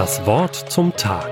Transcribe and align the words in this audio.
Das 0.00 0.24
Wort 0.24 0.56
zum 0.70 0.96
Tag. 0.96 1.28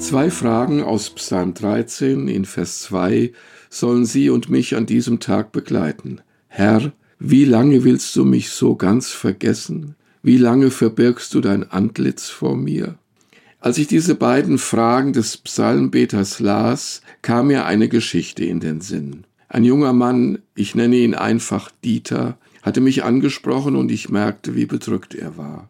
Zwei 0.00 0.28
Fragen 0.28 0.82
aus 0.82 1.10
Psalm 1.10 1.54
13 1.54 2.26
in 2.26 2.44
Vers 2.44 2.80
2 2.80 3.30
sollen 3.68 4.06
Sie 4.06 4.28
und 4.28 4.50
mich 4.50 4.74
an 4.74 4.86
diesem 4.86 5.20
Tag 5.20 5.52
begleiten. 5.52 6.20
Herr, 6.48 6.90
wie 7.20 7.44
lange 7.44 7.84
willst 7.84 8.16
du 8.16 8.24
mich 8.24 8.50
so 8.50 8.74
ganz 8.74 9.10
vergessen? 9.10 9.94
Wie 10.24 10.36
lange 10.36 10.72
verbirgst 10.72 11.32
du 11.32 11.40
dein 11.40 11.70
Antlitz 11.70 12.28
vor 12.28 12.56
mir? 12.56 12.98
Als 13.60 13.78
ich 13.78 13.86
diese 13.86 14.16
beiden 14.16 14.58
Fragen 14.58 15.12
des 15.12 15.36
Psalmbeters 15.36 16.40
las, 16.40 17.02
kam 17.22 17.46
mir 17.46 17.66
eine 17.66 17.88
Geschichte 17.88 18.44
in 18.44 18.58
den 18.58 18.80
Sinn. 18.80 19.22
Ein 19.52 19.64
junger 19.64 19.92
Mann, 19.92 20.38
ich 20.54 20.76
nenne 20.76 20.94
ihn 20.94 21.16
einfach 21.16 21.72
Dieter, 21.82 22.38
hatte 22.62 22.80
mich 22.80 23.02
angesprochen 23.02 23.74
und 23.74 23.90
ich 23.90 24.08
merkte, 24.08 24.54
wie 24.54 24.64
bedrückt 24.64 25.12
er 25.16 25.36
war. 25.36 25.68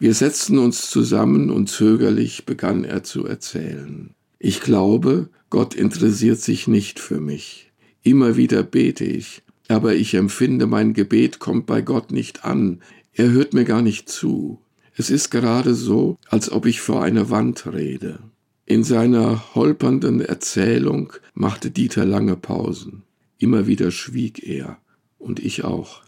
Wir 0.00 0.14
setzten 0.14 0.58
uns 0.58 0.90
zusammen 0.90 1.48
und 1.48 1.68
zögerlich 1.68 2.44
begann 2.44 2.82
er 2.82 3.04
zu 3.04 3.24
erzählen. 3.24 4.10
Ich 4.40 4.60
glaube, 4.60 5.28
Gott 5.48 5.74
interessiert 5.74 6.40
sich 6.40 6.66
nicht 6.66 6.98
für 6.98 7.20
mich. 7.20 7.70
Immer 8.02 8.36
wieder 8.36 8.64
bete 8.64 9.04
ich, 9.04 9.42
aber 9.68 9.94
ich 9.94 10.14
empfinde, 10.14 10.66
mein 10.66 10.92
Gebet 10.92 11.38
kommt 11.38 11.66
bei 11.66 11.82
Gott 11.82 12.10
nicht 12.10 12.44
an. 12.44 12.82
Er 13.12 13.30
hört 13.30 13.54
mir 13.54 13.64
gar 13.64 13.80
nicht 13.80 14.08
zu. 14.08 14.58
Es 14.96 15.08
ist 15.08 15.30
gerade 15.30 15.74
so, 15.74 16.18
als 16.26 16.50
ob 16.50 16.66
ich 16.66 16.80
vor 16.80 17.04
einer 17.04 17.30
Wand 17.30 17.72
rede. 17.72 18.18
In 18.66 18.82
seiner 18.82 19.54
holpernden 19.54 20.22
Erzählung 20.22 21.12
machte 21.34 21.70
Dieter 21.70 22.06
lange 22.06 22.36
Pausen. 22.36 23.02
Immer 23.36 23.66
wieder 23.66 23.90
schwieg 23.90 24.46
er, 24.46 24.78
und 25.18 25.38
ich 25.38 25.64
auch. 25.64 26.02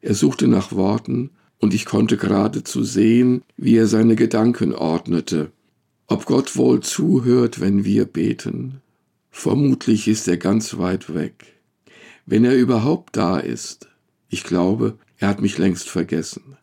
Er 0.00 0.14
suchte 0.14 0.48
nach 0.48 0.72
Worten, 0.72 1.30
und 1.58 1.74
ich 1.74 1.84
konnte 1.84 2.16
geradezu 2.16 2.82
sehen, 2.82 3.42
wie 3.56 3.76
er 3.76 3.86
seine 3.86 4.16
Gedanken 4.16 4.74
ordnete. 4.74 5.52
Ob 6.06 6.24
Gott 6.24 6.56
wohl 6.56 6.80
zuhört, 6.80 7.60
wenn 7.60 7.84
wir 7.84 8.04
beten? 8.04 8.80
Vermutlich 9.30 10.08
ist 10.08 10.28
er 10.28 10.38
ganz 10.38 10.78
weit 10.78 11.12
weg. 11.12 11.44
Wenn 12.24 12.44
er 12.44 12.56
überhaupt 12.56 13.16
da 13.16 13.38
ist. 13.38 13.88
Ich 14.28 14.44
glaube, 14.44 14.98
er 15.18 15.28
hat 15.28 15.42
mich 15.42 15.58
längst 15.58 15.88
vergessen. 15.90 16.56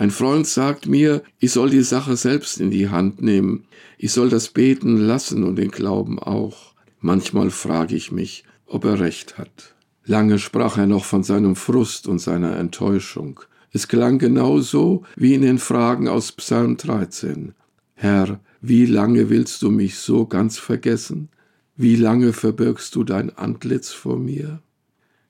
Ein 0.00 0.10
Freund 0.10 0.46
sagt 0.46 0.86
mir, 0.86 1.22
ich 1.40 1.52
soll 1.52 1.68
die 1.68 1.82
Sache 1.82 2.16
selbst 2.16 2.58
in 2.58 2.70
die 2.70 2.88
Hand 2.88 3.20
nehmen, 3.20 3.66
ich 3.98 4.12
soll 4.12 4.30
das 4.30 4.48
Beten 4.48 4.96
lassen 4.96 5.44
und 5.44 5.56
den 5.56 5.70
Glauben 5.70 6.18
auch. 6.18 6.72
Manchmal 7.00 7.50
frage 7.50 7.96
ich 7.96 8.10
mich, 8.10 8.44
ob 8.64 8.86
er 8.86 8.98
recht 8.98 9.36
hat. 9.36 9.74
Lange 10.06 10.38
sprach 10.38 10.78
er 10.78 10.86
noch 10.86 11.04
von 11.04 11.22
seinem 11.22 11.54
Frust 11.54 12.08
und 12.08 12.18
seiner 12.18 12.56
Enttäuschung. 12.56 13.40
Es 13.72 13.88
klang 13.88 14.18
genau 14.18 14.60
so 14.60 15.02
wie 15.16 15.34
in 15.34 15.42
den 15.42 15.58
Fragen 15.58 16.08
aus 16.08 16.32
Psalm 16.32 16.78
13. 16.78 17.52
Herr, 17.92 18.40
wie 18.62 18.86
lange 18.86 19.28
willst 19.28 19.60
du 19.60 19.70
mich 19.70 19.98
so 19.98 20.24
ganz 20.24 20.56
vergessen? 20.58 21.28
Wie 21.76 21.96
lange 21.96 22.32
verbirgst 22.32 22.94
du 22.94 23.04
dein 23.04 23.36
Antlitz 23.36 23.92
vor 23.92 24.18
mir? 24.18 24.62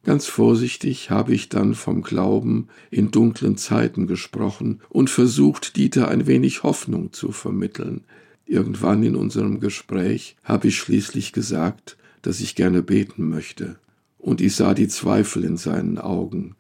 Ganz 0.03 0.27
vorsichtig 0.27 1.11
habe 1.11 1.35
ich 1.35 1.51
dann 1.51 1.75
vom 1.75 2.03
Glauben 2.03 2.69
in 2.91 3.11
dunklen 3.11 3.57
Zeiten 3.59 4.07
gesprochen 4.07 4.81
und 4.89 5.11
versucht, 5.11 5.77
Dieter 5.77 6.09
ein 6.09 6.27
wenig 6.27 6.63
Hoffnung 6.63 7.13
zu 7.13 7.33
vermitteln. 7.33 8.05
Irgendwann 8.47 9.03
in 9.03 9.15
unserem 9.15 9.61
Gespräch 9.61 10.37
habe 10.43 10.69
ich 10.69 10.79
schließlich 10.79 11.33
gesagt, 11.33 11.99
dass 12.23 12.41
ich 12.41 12.55
gerne 12.55 12.83
beten 12.83 13.29
möchte, 13.29 13.77
und 14.19 14.41
ich 14.41 14.57
sah 14.57 14.75
die 14.75 14.89
Zweifel 14.89 15.45
in 15.45 15.57
seinen 15.57 15.99
Augen. 15.99 16.57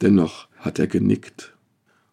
Dennoch 0.00 0.48
hat 0.56 0.78
er 0.78 0.86
genickt. 0.86 1.54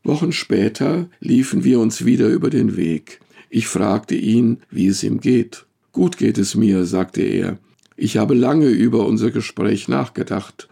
Wochen 0.04 0.32
später 0.32 1.10
liefen 1.20 1.64
wir 1.64 1.80
uns 1.80 2.06
wieder 2.06 2.28
über 2.28 2.50
den 2.50 2.76
Weg. 2.76 3.22
Ich 3.50 3.68
fragte 3.68 4.16
ihn, 4.16 4.62
wie 4.72 4.88
es 4.88 5.04
ihm 5.04 5.20
geht. 5.20 5.66
Gut 5.92 6.18
geht 6.18 6.38
es 6.38 6.56
mir, 6.56 6.86
sagte 6.86 7.22
er. 7.22 7.58
Ich 8.04 8.18
habe 8.18 8.34
lange 8.34 8.66
über 8.66 9.06
unser 9.06 9.30
Gespräch 9.30 9.88
nachgedacht 9.88 10.68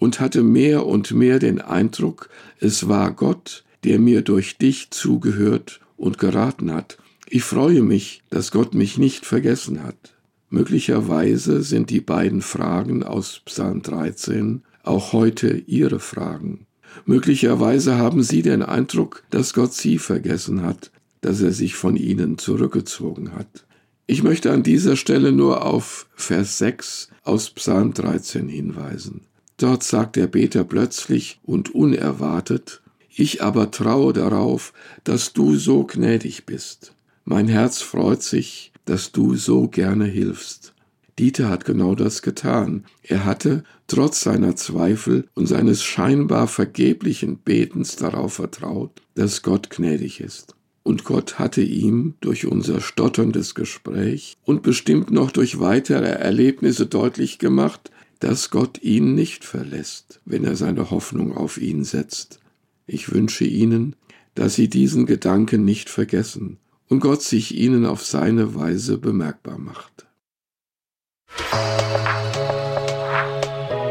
und 0.00 0.18
hatte 0.18 0.42
mehr 0.42 0.84
und 0.84 1.12
mehr 1.12 1.38
den 1.38 1.60
Eindruck, 1.60 2.28
es 2.58 2.88
war 2.88 3.12
Gott, 3.12 3.62
der 3.84 4.00
mir 4.00 4.22
durch 4.22 4.58
dich 4.58 4.90
zugehört 4.90 5.78
und 5.96 6.18
geraten 6.18 6.72
hat. 6.72 6.98
Ich 7.28 7.44
freue 7.44 7.82
mich, 7.82 8.24
dass 8.30 8.50
Gott 8.50 8.74
mich 8.74 8.98
nicht 8.98 9.26
vergessen 9.26 9.84
hat. 9.84 10.16
Möglicherweise 10.50 11.62
sind 11.62 11.88
die 11.88 12.00
beiden 12.00 12.42
Fragen 12.42 13.04
aus 13.04 13.42
Psalm 13.44 13.82
13 13.82 14.62
auch 14.82 15.12
heute 15.12 15.62
Ihre 15.68 16.00
Fragen. 16.00 16.66
Möglicherweise 17.06 17.96
haben 17.96 18.24
Sie 18.24 18.42
den 18.42 18.60
Eindruck, 18.60 19.22
dass 19.30 19.54
Gott 19.54 19.72
Sie 19.72 19.98
vergessen 19.98 20.62
hat, 20.62 20.90
dass 21.20 21.42
er 21.42 21.52
sich 21.52 21.76
von 21.76 21.94
Ihnen 21.94 22.38
zurückgezogen 22.38 23.36
hat. 23.36 23.66
Ich 24.06 24.22
möchte 24.22 24.50
an 24.50 24.62
dieser 24.62 24.96
Stelle 24.96 25.32
nur 25.32 25.64
auf 25.64 26.06
Vers 26.14 26.58
6 26.58 27.08
aus 27.22 27.50
Psalm 27.50 27.94
13 27.94 28.48
hinweisen. 28.48 29.22
Dort 29.58 29.84
sagt 29.84 30.16
der 30.16 30.26
Beter 30.26 30.64
plötzlich 30.64 31.38
und 31.44 31.72
unerwartet, 31.74 32.82
ich 33.14 33.42
aber 33.42 33.70
traue 33.70 34.12
darauf, 34.12 34.72
dass 35.04 35.32
du 35.32 35.54
so 35.54 35.84
gnädig 35.84 36.46
bist. 36.46 36.94
Mein 37.24 37.46
Herz 37.46 37.80
freut 37.80 38.22
sich, 38.22 38.72
dass 38.86 39.12
du 39.12 39.36
so 39.36 39.68
gerne 39.68 40.06
hilfst. 40.06 40.74
Dieter 41.18 41.48
hat 41.48 41.64
genau 41.64 41.94
das 41.94 42.22
getan. 42.22 42.84
Er 43.02 43.24
hatte, 43.24 43.62
trotz 43.86 44.22
seiner 44.22 44.56
Zweifel 44.56 45.28
und 45.34 45.46
seines 45.46 45.84
scheinbar 45.84 46.48
vergeblichen 46.48 47.38
Betens 47.38 47.96
darauf 47.96 48.34
vertraut, 48.34 49.02
dass 49.14 49.42
Gott 49.42 49.70
gnädig 49.70 50.20
ist. 50.20 50.56
Und 50.82 51.04
Gott 51.04 51.38
hatte 51.38 51.62
ihm 51.62 52.14
durch 52.20 52.46
unser 52.46 52.80
stotterndes 52.80 53.54
Gespräch 53.54 54.36
und 54.44 54.62
bestimmt 54.62 55.10
noch 55.10 55.30
durch 55.30 55.60
weitere 55.60 56.10
Erlebnisse 56.10 56.86
deutlich 56.86 57.38
gemacht, 57.38 57.90
dass 58.18 58.50
Gott 58.50 58.82
ihn 58.82 59.14
nicht 59.14 59.44
verlässt, 59.44 60.20
wenn 60.24 60.44
er 60.44 60.56
seine 60.56 60.90
Hoffnung 60.90 61.36
auf 61.36 61.58
ihn 61.58 61.84
setzt. 61.84 62.40
Ich 62.86 63.12
wünsche 63.12 63.44
Ihnen, 63.44 63.96
dass 64.34 64.54
Sie 64.54 64.68
diesen 64.68 65.06
Gedanken 65.06 65.64
nicht 65.64 65.88
vergessen 65.88 66.58
und 66.88 67.00
Gott 67.00 67.22
sich 67.22 67.56
Ihnen 67.56 67.86
auf 67.86 68.04
seine 68.04 68.54
Weise 68.54 68.98
bemerkbar 68.98 69.58
macht. 69.58 70.06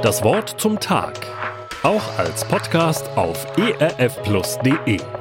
Das 0.03 0.23
Wort 0.23 0.59
zum 0.59 0.79
Tag, 0.79 1.19
auch 1.83 2.17
als 2.17 2.45
Podcast 2.47 3.07
auf 3.15 3.45
erfplus.de. 3.57 5.20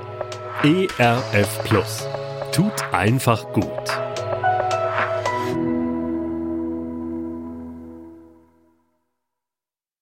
ERF 0.62 1.65
Plus. 1.65 2.06
Tut 2.53 2.72
einfach 2.93 3.50
gut. 3.54 4.00